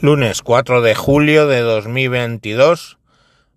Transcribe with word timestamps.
Lunes 0.00 0.42
4 0.42 0.80
de 0.80 0.94
julio 0.94 1.48
de 1.48 1.58
2022 1.58 2.98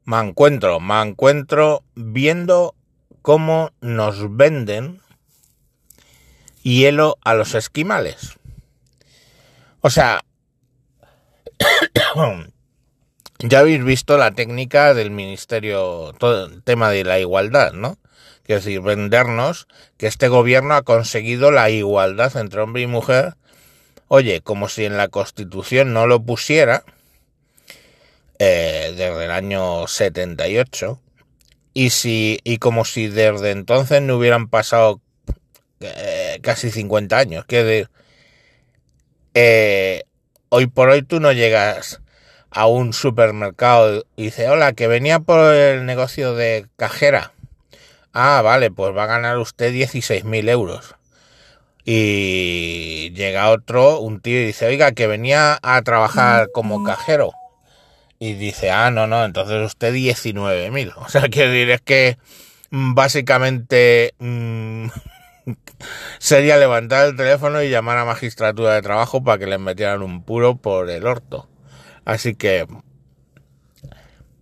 me 0.05 0.17
encuentro, 0.17 0.79
me 0.79 0.99
encuentro 0.99 1.83
viendo 1.93 2.73
cómo 3.21 3.69
nos 3.79 4.36
venden 4.36 5.01
hielo 6.63 7.19
a 7.23 7.35
los 7.35 7.54
esquimales. 7.54 8.39
O 9.81 9.91
sea, 9.91 10.21
ya 13.38 13.60
habéis 13.60 13.84
visto 13.84 14.18
la 14.18 14.32
técnica 14.32 14.96
del 14.96 15.12
ministerio, 15.12 16.12
todo 16.18 16.48
el 16.48 16.64
tema 16.64 16.89
de 16.89 17.04
la 17.04 17.20
igualdad, 17.20 17.73
¿no? 17.73 18.00
Es 18.48 18.66
decir, 18.66 18.82
vendernos 18.82 19.68
que 19.98 20.08
este 20.08 20.28
gobierno 20.28 20.73
ha 20.73 20.82
conseguido 20.82 21.52
la 21.52 21.70
igualdad 21.70 22.36
entre 22.36 22.62
hombre 22.62 22.82
y 22.82 22.88
mujer 22.88 23.36
Oye, 24.14 24.41
como 24.41 24.68
si 24.68 24.84
en 24.84 24.98
la 24.98 25.07
Constitución 25.07 25.94
no 25.94 26.05
lo 26.05 26.21
pusiera, 26.21 26.84
eh, 28.40 28.94
desde 28.98 29.23
el 29.23 29.31
año 29.31 29.88
78, 29.88 30.99
y, 31.73 31.91
si, 31.91 32.38
y 32.44 32.58
como 32.58 32.84
si 32.84 33.08
desde 33.08 33.52
entonces 33.52 34.02
no 34.02 34.18
hubieran 34.18 34.49
pasado 34.49 34.99
eh, 35.80 36.40
casi 36.41 36.71
50 36.71 37.18
años. 37.18 37.45
Que 37.45 37.88
eh, 39.34 40.04
hoy 40.49 40.68
por 40.68 40.90
hoy 40.90 41.04
tú 41.04 41.21
no 41.21 41.32
llegas 41.32 42.02
a 42.49 42.68
un 42.68 42.91
supermercado 42.91 44.05
y 44.18 44.23
dices, 44.23 44.49
hola, 44.49 44.73
que 44.73 44.88
venía 44.88 45.21
por 45.21 45.54
el 45.54 45.85
negocio 45.85 46.35
de 46.35 46.68
cajera. 46.76 47.32
Ah, 48.12 48.41
vale, 48.41 48.71
pues 48.71 48.93
va 48.93 49.05
a 49.05 49.07
ganar 49.07 49.38
usted 49.38 49.71
16.000 49.71 50.49
euros. 50.49 50.96
Y 51.84 53.12
llega 53.12 53.49
otro, 53.49 53.99
un 53.99 54.21
tío, 54.21 54.40
y 54.40 54.45
dice, 54.45 54.67
oiga, 54.67 54.91
que 54.91 55.08
venía 55.08 55.59
a 55.62 55.81
trabajar 55.81 56.49
como 56.54 56.84
cajero. 56.84 57.31
Y 58.20 58.34
dice, 58.34 58.70
ah, 58.70 58.91
no, 58.91 59.07
no, 59.07 59.26
entonces 59.26 59.66
usted 59.66 59.93
19.000. 59.93 60.93
O 60.98 61.09
sea, 61.09 61.24
quiero 61.29 61.52
decir, 61.52 61.71
es 61.71 61.82
que 61.82 62.18
mm, 62.70 62.93
básicamente 62.93 64.13
mm, 64.19 64.88
sería 66.19 66.57
levantar 66.57 67.07
el 67.07 67.16
teléfono 67.16 67.63
y 67.63 67.69
llamar 67.69 67.97
a 67.97 68.06
magistratura 68.06 68.75
de 68.75 68.81
trabajo 68.81 69.24
para 69.24 69.40
que 69.40 69.47
le 69.47 69.57
metieran 69.57 70.03
un 70.03 70.24
puro 70.24 70.56
por 70.57 70.90
el 70.90 71.06
orto. 71.07 71.50
Así 72.06 72.35
que, 72.35 72.68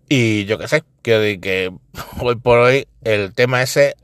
y 0.08 0.45
yo 0.45 0.58
qué 0.58 0.67
sé, 0.67 0.84
quiero 1.02 1.22
decir 1.22 1.40
que 1.40 1.72
hoy 2.20 2.36
por 2.36 2.60
hoy 2.60 2.88
el 3.04 3.34
tema 3.34 3.62
ese 3.62 3.95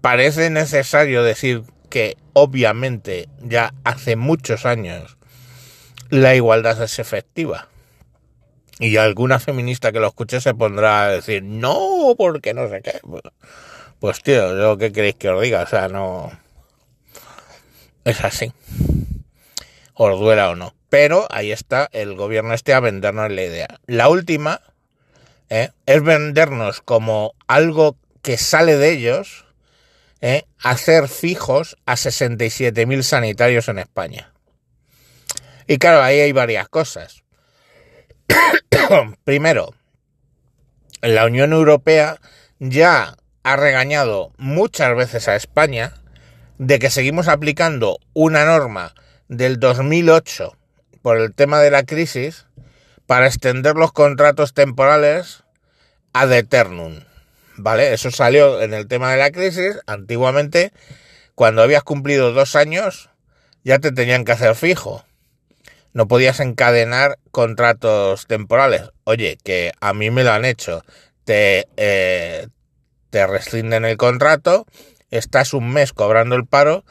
parece 0.00 0.50
necesario 0.50 1.22
decir 1.22 1.62
que 1.92 2.16
obviamente 2.32 3.28
ya 3.42 3.74
hace 3.84 4.16
muchos 4.16 4.64
años 4.64 5.18
la 6.08 6.34
igualdad 6.34 6.82
es 6.82 6.98
efectiva. 6.98 7.68
Y 8.78 8.96
alguna 8.96 9.38
feminista 9.38 9.92
que 9.92 10.00
lo 10.00 10.06
escuche 10.06 10.40
se 10.40 10.54
pondrá 10.54 11.02
a 11.02 11.10
decir, 11.10 11.42
no, 11.42 12.14
porque 12.16 12.54
no 12.54 12.66
sé 12.70 12.80
qué. 12.80 12.98
Pues 14.00 14.22
tío, 14.22 14.56
yo 14.56 14.78
qué 14.78 14.90
queréis 14.90 15.16
que 15.16 15.28
os 15.28 15.42
diga, 15.42 15.64
o 15.64 15.66
sea, 15.66 15.88
no... 15.88 16.32
Es 18.04 18.24
así. 18.24 18.54
Os 19.92 20.18
duela 20.18 20.48
o 20.48 20.56
no. 20.56 20.74
Pero 20.88 21.26
ahí 21.30 21.52
está 21.52 21.90
el 21.92 22.14
gobierno 22.14 22.54
este 22.54 22.72
a 22.72 22.80
vendernos 22.80 23.30
la 23.30 23.42
idea. 23.42 23.80
La 23.86 24.08
última 24.08 24.62
¿eh? 25.50 25.72
es 25.84 26.02
vendernos 26.02 26.80
como 26.80 27.34
algo 27.48 27.98
que 28.22 28.38
sale 28.38 28.78
de 28.78 28.92
ellos 28.92 29.44
¿eh? 30.22 30.44
hacer 30.62 31.08
fijos 31.08 31.76
a 31.84 31.94
67.000 31.94 33.02
sanitarios 33.02 33.68
en 33.68 33.78
España. 33.78 34.32
Y 35.66 35.76
claro, 35.76 36.02
ahí 36.02 36.20
hay 36.20 36.32
varias 36.32 36.68
cosas. 36.68 37.22
Primero, 39.24 39.74
la 41.02 41.26
Unión 41.26 41.52
Europea 41.52 42.18
ya 42.58 43.16
ha 43.42 43.56
regañado 43.56 44.32
muchas 44.38 44.96
veces 44.96 45.28
a 45.28 45.36
España 45.36 45.94
de 46.58 46.78
que 46.78 46.90
seguimos 46.90 47.28
aplicando 47.28 47.98
una 48.14 48.44
norma 48.44 48.94
del 49.28 49.58
2008 49.58 50.56
por 51.02 51.18
el 51.18 51.34
tema 51.34 51.60
de 51.60 51.72
la 51.72 51.82
crisis 51.82 52.46
para 53.06 53.26
extender 53.26 53.74
los 53.74 53.92
contratos 53.92 54.54
temporales 54.54 55.42
ad 56.12 56.32
eternum. 56.32 57.00
¿Vale? 57.56 57.92
Eso 57.92 58.10
salió 58.10 58.60
en 58.62 58.74
el 58.74 58.88
tema 58.88 59.12
de 59.12 59.18
la 59.18 59.30
crisis. 59.30 59.78
Antiguamente, 59.86 60.72
cuando 61.34 61.62
habías 61.62 61.82
cumplido 61.82 62.32
dos 62.32 62.56
años, 62.56 63.10
ya 63.64 63.78
te 63.78 63.92
tenían 63.92 64.24
que 64.24 64.32
hacer 64.32 64.54
fijo. 64.54 65.04
No 65.92 66.08
podías 66.08 66.40
encadenar 66.40 67.18
contratos 67.30 68.26
temporales. 68.26 68.90
Oye, 69.04 69.38
que 69.44 69.72
a 69.80 69.92
mí 69.92 70.10
me 70.10 70.24
lo 70.24 70.32
han 70.32 70.44
hecho. 70.44 70.82
Te, 71.24 71.68
eh, 71.76 72.48
te 73.10 73.26
rescinden 73.26 73.84
el 73.84 73.96
contrato, 73.96 74.66
estás 75.10 75.52
un 75.52 75.70
mes 75.70 75.92
cobrando 75.92 76.34
el 76.34 76.46
paro 76.46 76.84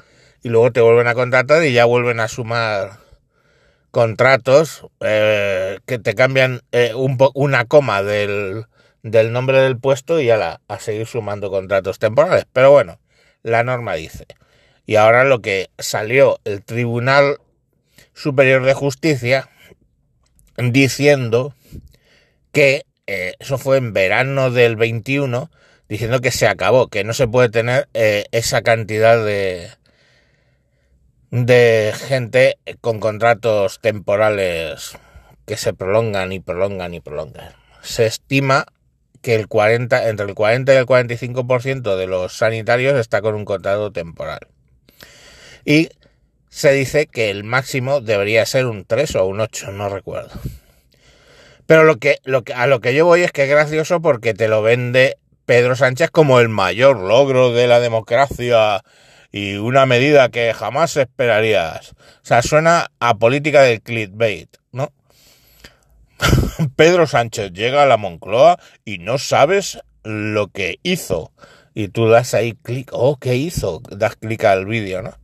y 0.44 0.50
luego 0.50 0.72
te 0.72 0.82
vuelven 0.82 1.08
a 1.08 1.16
contratar 1.16 1.64
y 1.64 1.74
ya 1.74 1.86
vuelven 1.86 2.20
a 2.20 2.28
sumar 2.28 3.00
contratos 3.90 4.86
eh, 5.02 5.80
que 5.86 6.00
te 6.00 6.16
cambian 6.16 6.62
eh, 6.72 6.94
un 6.96 7.18
una 7.34 7.66
coma 7.66 8.04
del, 8.04 8.66
del 9.04 9.32
nombre 9.32 9.62
del 9.62 9.78
puesto 9.78 10.20
y 10.20 10.30
a, 10.30 10.38
la, 10.38 10.62
a 10.68 10.80
seguir 10.80 11.08
sumando 11.08 11.50
contratos 11.50 12.00
temporales. 12.00 12.46
Pero 12.52 12.72
bueno, 12.72 13.00
la 13.44 13.64
norma 13.64 13.96
dice. 13.96 14.26
Y 14.86 14.96
ahora 14.96 15.24
lo 15.24 15.42
que 15.42 15.70
salió 15.78 16.40
el 16.44 16.64
Tribunal 16.64 17.38
Superior 18.14 18.64
de 18.64 18.74
Justicia 18.74 19.50
diciendo 20.58 21.56
que 22.52 22.86
eh, 23.08 23.34
eso 23.40 23.58
fue 23.58 23.78
en 23.78 23.94
verano 23.94 24.52
del 24.52 24.76
21, 24.76 25.50
diciendo 25.88 26.22
que 26.22 26.32
se 26.32 26.48
acabó, 26.48 26.88
que 26.88 27.04
no 27.04 27.14
se 27.14 27.28
puede 27.28 27.50
tener 27.50 27.88
eh, 27.94 28.26
esa 28.32 28.62
cantidad 28.62 29.24
de, 29.24 29.70
de 31.32 31.94
gente 32.08 32.58
con 32.82 33.00
contratos 33.00 33.80
temporales 33.80 34.98
que 35.46 35.58
se 35.58 35.74
prolongan 35.74 36.32
y 36.32 36.40
prolongan 36.40 36.94
y 36.94 37.00
prolongan. 37.00 37.54
Se 37.82 38.06
estima 38.06 38.66
que 39.22 39.36
el 39.36 39.48
40, 39.48 40.10
entre 40.10 40.26
el 40.26 40.36
40 40.36 40.74
y 40.74 40.78
el 40.78 40.86
45% 40.86 41.96
de 41.96 42.08
los 42.08 42.38
sanitarios 42.38 43.00
está 43.00 43.22
con 43.22 43.36
un 43.36 43.46
contrato 43.46 43.92
temporal. 43.92 44.48
Y 45.66 45.90
se 46.50 46.74
dice 46.74 47.08
que 47.08 47.30
el 47.30 47.44
máximo 47.44 48.02
debería 48.02 48.46
ser 48.46 48.66
un 48.66 48.86
3 48.86 49.16
o 49.16 49.26
un 49.26 49.40
8, 49.40 49.72
no 49.72 49.90
recuerdo. 49.90 50.32
Pero 51.66 51.84
lo 51.84 51.98
que, 51.98 52.18
lo 52.24 52.44
que, 52.44 52.54
a 52.54 52.68
lo 52.68 52.82
que 52.82 52.94
yo 52.94 53.06
voy 53.06 53.22
es 53.22 53.32
que 53.32 53.44
es 53.44 53.50
gracioso 53.50 54.02
porque 54.02 54.34
te 54.34 54.50
lo 54.50 54.62
vende 54.62 55.18
Pedro 55.46 55.76
Sánchez 55.76 56.10
como 56.12 56.40
el 56.40 56.50
mayor 56.50 57.00
logro 57.00 57.54
de 57.54 57.68
la 57.68 57.80
democracia 57.80 58.84
y 59.32 59.56
una 59.56 59.86
medida 59.86 60.30
que 60.30 60.54
jamás 60.54 60.98
esperarías. 60.98 61.92
O 61.92 62.24
sea, 62.26 62.42
suena 62.42 62.92
a 63.00 63.16
política 63.16 63.62
del 63.62 63.82
clickbait, 63.82 64.50
¿no? 64.72 64.92
Pedro 66.76 67.08
Sánchez 67.08 67.52
llega 67.54 67.84
a 67.84 67.88
la 67.88 67.98
Moncloa 67.98 68.60
y 68.86 68.98
no 69.00 69.18
sabes 69.18 69.80
lo 70.04 70.48
que 70.48 70.80
hizo. 70.84 71.32
Y 71.74 71.88
tú 71.88 72.10
das 72.10 72.34
ahí 72.34 72.54
clic, 72.54 72.90
oh, 72.92 73.18
¿qué 73.18 73.36
hizo? 73.36 73.82
Das 73.90 74.16
clic 74.16 74.44
al 74.44 74.66
vídeo, 74.66 75.02
¿no? 75.02 75.18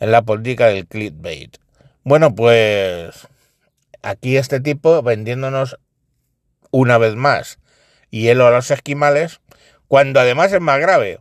En 0.00 0.10
la 0.10 0.22
política 0.22 0.66
del 0.66 0.86
clickbait. 0.86 1.56
Bueno, 2.04 2.34
pues 2.34 3.28
aquí 4.02 4.36
este 4.36 4.60
tipo 4.60 5.02
vendiéndonos 5.02 5.78
una 6.70 6.98
vez 6.98 7.14
más 7.14 7.58
hielo 8.10 8.46
a 8.46 8.50
los 8.50 8.70
esquimales, 8.70 9.40
cuando 9.88 10.20
además 10.20 10.52
es 10.52 10.60
más 10.60 10.78
grave, 10.80 11.20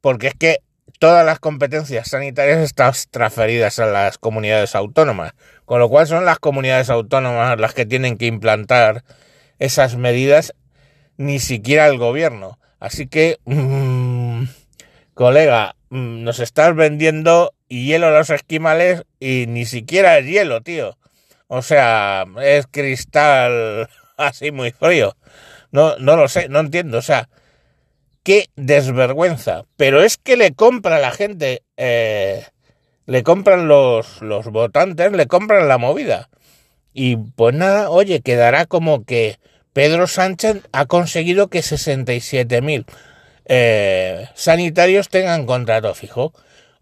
porque 0.00 0.28
es 0.28 0.34
que 0.34 0.58
todas 0.98 1.24
las 1.24 1.38
competencias 1.38 2.08
sanitarias 2.08 2.58
están 2.58 2.92
transferidas 3.10 3.78
a 3.78 3.86
las 3.86 4.18
comunidades 4.18 4.74
autónomas, 4.74 5.32
con 5.64 5.80
lo 5.80 5.88
cual 5.88 6.06
son 6.06 6.24
las 6.24 6.38
comunidades 6.38 6.90
autónomas 6.90 7.58
las 7.58 7.74
que 7.74 7.86
tienen 7.86 8.18
que 8.18 8.26
implantar 8.26 9.04
esas 9.58 9.96
medidas, 9.96 10.54
ni 11.16 11.38
siquiera 11.38 11.86
el 11.86 11.98
gobierno. 11.98 12.58
Así 12.78 13.06
que, 13.06 13.38
mmm, 13.44 14.44
colega, 15.14 15.76
mm, 15.90 16.24
nos 16.24 16.40
estás 16.40 16.74
vendiendo 16.74 17.54
hielo 17.68 18.08
a 18.08 18.10
los 18.10 18.30
esquimales 18.30 19.04
y 19.18 19.46
ni 19.48 19.64
siquiera 19.64 20.18
es 20.18 20.26
hielo, 20.26 20.60
tío. 20.60 20.98
O 21.48 21.62
sea, 21.62 22.24
es 22.42 22.66
cristal 22.66 23.88
así 24.16 24.50
muy 24.52 24.72
frío. 24.72 25.16
No, 25.70 25.96
no 25.98 26.16
lo 26.16 26.28
sé, 26.28 26.48
no 26.48 26.60
entiendo. 26.60 26.98
O 26.98 27.02
sea, 27.02 27.28
qué 28.26 28.50
desvergüenza. 28.56 29.62
Pero 29.76 30.02
es 30.02 30.16
que 30.16 30.36
le 30.36 30.52
compra 30.52 30.98
la 30.98 31.12
gente, 31.12 31.62
eh, 31.76 32.44
le 33.06 33.22
compran 33.22 33.68
los, 33.68 34.20
los 34.20 34.46
votantes, 34.46 35.12
le 35.12 35.26
compran 35.28 35.68
la 35.68 35.78
movida. 35.78 36.28
Y 36.92 37.14
pues 37.16 37.54
nada, 37.54 37.88
oye, 37.88 38.22
quedará 38.22 38.66
como 38.66 39.04
que 39.04 39.38
Pedro 39.72 40.08
Sánchez 40.08 40.62
ha 40.72 40.86
conseguido 40.86 41.46
que 41.46 41.60
67.000 41.60 42.84
eh, 43.44 44.28
sanitarios 44.34 45.08
tengan 45.08 45.46
contrato 45.46 45.94
fijo. 45.94 46.32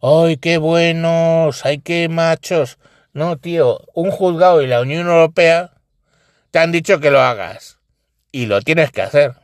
¡Ay, 0.00 0.38
qué 0.38 0.56
buenos! 0.56 1.66
¡Ay, 1.66 1.78
qué 1.78 2.08
machos! 2.08 2.78
No, 3.12 3.36
tío, 3.36 3.80
un 3.92 4.10
juzgado 4.10 4.62
y 4.62 4.66
la 4.66 4.80
Unión 4.80 5.08
Europea 5.08 5.72
te 6.50 6.58
han 6.58 6.72
dicho 6.72 7.00
que 7.00 7.10
lo 7.10 7.20
hagas 7.20 7.80
y 8.32 8.46
lo 8.46 8.62
tienes 8.62 8.90
que 8.92 9.02
hacer. 9.02 9.43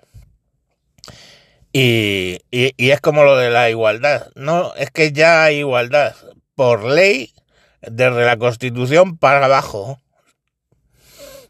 Y, 1.72 2.40
y, 2.50 2.90
es 2.90 3.00
como 3.00 3.22
lo 3.24 3.36
de 3.36 3.50
la 3.50 3.70
igualdad. 3.70 4.30
No, 4.34 4.74
es 4.74 4.90
que 4.90 5.12
ya 5.12 5.44
hay 5.44 5.58
igualdad 5.58 6.16
por 6.56 6.84
ley 6.84 7.32
desde 7.80 8.24
la 8.24 8.36
Constitución 8.36 9.16
para 9.16 9.44
abajo. 9.44 10.00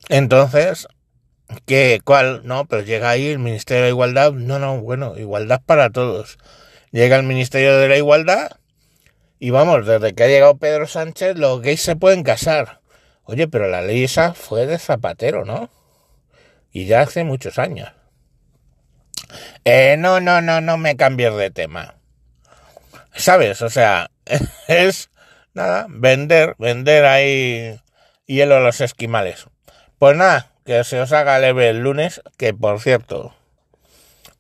Entonces, 0.08 0.88
¿qué? 1.64 2.00
¿Cuál? 2.05 2.43
No, 2.44 2.67
pero 2.67 2.82
llega 2.82 3.11
ahí 3.11 3.28
el 3.28 3.38
Ministerio 3.38 3.84
de 3.84 3.90
Igualdad. 3.90 4.32
No, 4.32 4.58
no, 4.58 4.81
bueno, 4.81 5.17
igualdad 5.17 5.62
para 5.64 5.90
todos. 5.90 6.38
Llega 6.90 7.17
el 7.17 7.22
Ministerio 7.22 7.78
de 7.78 7.88
la 7.88 7.96
Igualdad 7.96 8.50
y 9.43 9.49
vamos, 9.49 9.87
desde 9.87 10.14
que 10.14 10.25
ha 10.25 10.28
llegado 10.28 10.58
Pedro 10.58 10.87
Sánchez, 10.87 11.38
los 11.38 11.62
gays 11.62 11.81
se 11.81 11.96
pueden 11.96 12.22
casar. 12.22 12.81
Oye, 13.25 13.49
pero 13.49 13.69
la 13.69 13.81
ley 13.81 14.05
esa 14.05 14.34
fue 14.34 14.67
de 14.67 14.78
Zapatero, 14.78 15.46
¿no? 15.46 15.70
Y 16.72 16.84
ya 16.84 17.00
hace 17.00 17.25
muchos 17.25 17.58
años. 17.58 17.90
Eh, 19.64 19.96
no, 19.99 20.20
no, 20.20 20.40
no, 20.40 20.61
no 20.61 20.76
me 20.78 20.96
cambies 20.96 21.34
de 21.37 21.50
tema. 21.50 21.96
¿Sabes? 23.14 23.62
O 23.62 23.70
sea, 23.70 24.11
es 24.69 25.11
nada, 25.55 25.87
vender, 25.88 26.55
vender 26.58 27.05
ahí 27.05 27.81
hielo 28.26 28.56
a 28.56 28.61
los 28.61 28.81
esquimales. 28.81 29.46
Pues 29.99 30.17
nada, 30.17 30.52
que 30.64 30.82
se 30.84 31.00
os 31.00 31.12
haga 31.12 31.38
leve 31.38 31.69
el 31.69 31.81
lunes, 31.81 32.22
que 32.37 32.55
por 32.55 32.81
cierto, 32.81 33.34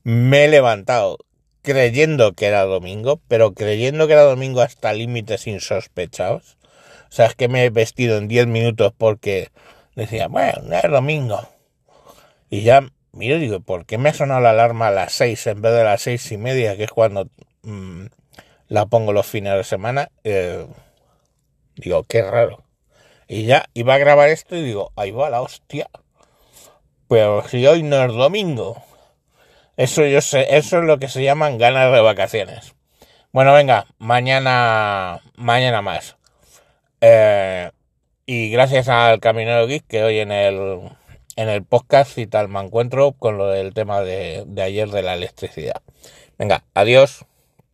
me 0.02 0.44
he 0.44 0.48
levantado 0.48 1.18
creyendo 1.62 2.32
que 2.32 2.46
era 2.46 2.64
domingo, 2.64 3.20
pero 3.28 3.52
creyendo 3.52 4.06
que 4.06 4.14
era 4.14 4.22
domingo 4.22 4.62
hasta 4.62 4.92
límites 4.92 5.46
insospechados. 5.46 6.56
O 7.10 7.12
sea, 7.12 7.26
es 7.26 7.34
que 7.34 7.48
me 7.48 7.64
he 7.64 7.70
vestido 7.70 8.18
en 8.18 8.28
10 8.28 8.46
minutos 8.46 8.92
porque 8.96 9.50
decía, 9.96 10.28
bueno, 10.28 10.62
no 10.62 10.76
es 10.76 10.90
domingo. 10.90 11.48
Y 12.48 12.62
ya, 12.62 12.88
miro 13.12 13.38
digo, 13.38 13.60
¿por 13.60 13.86
qué 13.86 13.98
me 13.98 14.10
ha 14.10 14.14
sonado 14.14 14.40
la 14.40 14.50
alarma 14.50 14.88
a 14.88 14.90
las 14.90 15.12
6 15.12 15.46
en 15.48 15.62
vez 15.62 15.72
de 15.72 15.84
las 15.84 16.02
seis 16.02 16.30
y 16.32 16.36
media, 16.36 16.76
que 16.76 16.84
es 16.84 16.90
cuando 16.90 17.28
mm, 17.62 18.06
la 18.68 18.86
pongo 18.86 19.12
los 19.12 19.26
fines 19.26 19.54
de 19.54 19.64
semana? 19.64 20.10
Eh, 20.24 20.66
digo, 21.76 22.04
qué 22.04 22.22
raro. 22.22 22.62
Y 23.28 23.44
ya 23.44 23.66
iba 23.74 23.94
a 23.94 23.98
grabar 23.98 24.28
esto 24.28 24.56
y 24.56 24.62
digo, 24.62 24.92
ahí 24.96 25.10
va 25.12 25.30
la 25.30 25.40
hostia. 25.40 25.88
Pero 27.08 27.46
si 27.48 27.66
hoy 27.66 27.82
no 27.82 28.04
es 28.04 28.12
domingo. 28.12 28.82
Eso 29.76 30.04
yo 30.04 30.20
sé, 30.20 30.56
eso 30.56 30.78
es 30.78 30.84
lo 30.84 30.98
que 30.98 31.08
se 31.08 31.22
llaman 31.22 31.56
ganas 31.56 31.92
de 31.92 32.00
vacaciones. 32.00 32.74
Bueno, 33.32 33.54
venga, 33.54 33.86
mañana, 33.98 35.20
mañana 35.36 35.82
más. 35.82 36.16
Eh, 37.00 37.70
y 38.26 38.50
gracias 38.50 38.88
al 38.88 39.20
Caminero 39.20 39.66
Geek 39.66 39.86
que 39.86 40.02
hoy 40.04 40.18
en 40.18 40.32
el, 40.32 40.90
en 41.40 41.48
el 41.48 41.64
podcast 41.64 42.18
y 42.18 42.26
tal 42.26 42.48
me 42.48 42.60
encuentro 42.60 43.12
con 43.12 43.38
lo 43.38 43.46
del 43.48 43.72
tema 43.72 44.02
de, 44.02 44.44
de 44.46 44.62
ayer 44.62 44.90
de 44.90 45.02
la 45.02 45.14
electricidad. 45.14 45.80
Venga, 46.38 46.64
adiós. 46.74 47.24